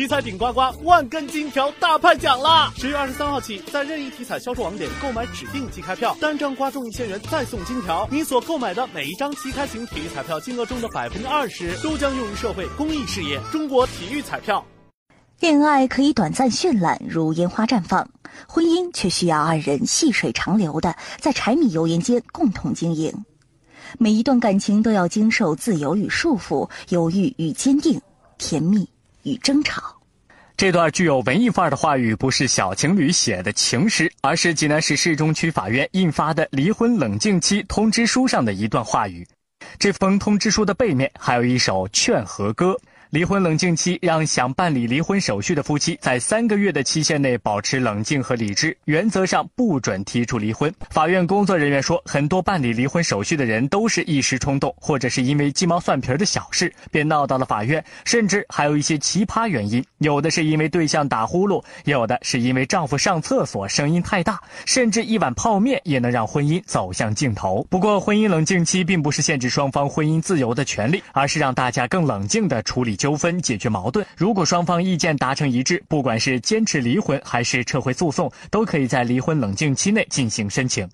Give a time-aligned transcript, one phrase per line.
[0.00, 2.72] 体彩顶呱呱万根金条大派奖啦！
[2.74, 8.08] 十月二十三号起，在任意体彩销售网点购买指定即开票，单张刮中一千元再送金条。
[8.10, 13.38] 你所购买的每一张即开型体育彩票金额中的百分之二十，都将用于社会公益事业。
[13.52, 14.64] 中国体育彩票。
[15.38, 18.02] 恋爱可以短暂绚烂，如烟花绽放；
[18.48, 23.12] 婚姻却需要二人细水长流的在柴米油盐间共同经营。
[23.98, 28.00] 每一段感情都要经受自由与束缚、犹豫与坚定、
[28.38, 28.88] 甜蜜
[29.22, 29.82] 与争吵。
[30.56, 39.26] 这段具有文艺范儿的话语，不是小情侣写的情诗，而是济南市市中区法院印发的离婚冷静期通知书上的一段话语。
[39.78, 42.78] 这封通知书的背面还有一首劝和歌。
[43.10, 50.72] 离婚冷静期让想办理离婚手续的夫妻在三个月的期限内保持冷静和理智，原则上不准提出离婚。
[50.90, 59.84] 法院工作人员说，很多办理离婚手续的人都是一时冲动，或者是因为鸡毛蒜皮的小事便闹到了法院，甚至还有一些奇葩原因。
[59.98, 67.66] 有的是因为对象打呼噜，有的是因为丈夫上厕所声音太大，甚至一碗泡面也能让婚姻走向尽头。
[67.68, 72.96] 不过，婚姻冷静期并不是限制双方婚姻自由的权利，而是让大家更冷静地处理。
[73.00, 80.86] 纠纷解决矛盾，如果双方意见达成一致，不管是坚持离婚还是撤回诉讼，都可以在离婚冷静期内进行申请。